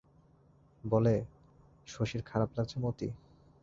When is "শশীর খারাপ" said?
1.87-2.49